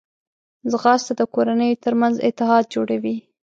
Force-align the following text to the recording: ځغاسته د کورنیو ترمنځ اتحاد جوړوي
ځغاسته 0.71 1.13
د 1.17 1.21
کورنیو 1.33 1.81
ترمنځ 1.83 2.15
اتحاد 2.27 2.63
جوړوي 2.73 3.15